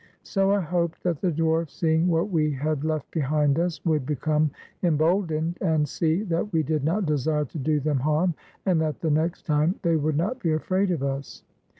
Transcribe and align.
So 0.23 0.49
I 0.51 0.61
hoped 0.61 1.03
that 1.03 1.21
the 1.21 1.31
dwarfs, 1.31 1.73
seeing 1.75 2.07
what 2.07 2.31
we 2.31 2.49
had 2.51 2.83
left 2.83 3.11
behind 3.11 3.59
us, 3.59 3.85
would 3.85 4.03
become 4.03 4.49
emboldened, 4.81 5.59
and 5.61 5.87
see 5.87 6.23
that 6.23 6.51
we 6.51 6.63
did 6.63 6.83
not 6.83 7.05
desire 7.05 7.45
to 7.45 7.59
do 7.59 7.79
them 7.79 7.99
harm, 7.99 8.33
and 8.65 8.81
that 8.81 9.01
the 9.01 9.11
next 9.11 9.43
time 9.45 9.75
they 9.83 9.97
would 9.97 10.17
not 10.17 10.39
be 10.39 10.53
afraid 10.53 10.89
of 10.89 11.03
us. 11.03 11.43